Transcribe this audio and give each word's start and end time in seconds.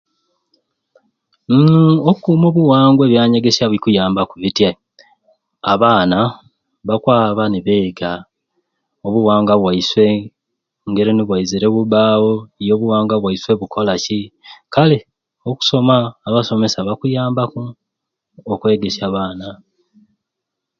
Uum 1.55 1.93
okukuuma 2.09 2.45
obuwangwa 2.49 3.03
ebyanyegesya 3.05 3.71
bikuyambaku 3.71 4.35
bitai 4.43 4.79
abaana 5.73 6.19
bakwaba 6.87 7.43
nibeega 7.49 8.11
obuwangwa 9.07 9.53
bwaiswe 9.61 10.07
engeri 10.85 11.11
nibwaizire 11.13 11.67
bubaawo 11.73 12.33
ye 12.65 12.71
obuwangwa 12.75 13.15
bwaiswe 13.21 13.51
bukola 13.59 13.93
ki 14.03 14.19
kale 14.73 14.97
okusoma 15.49 15.95
abasomesa 16.27 16.87
bakuyambaku 16.87 17.61
okwegesya 18.51 19.03
abaana 19.09 19.47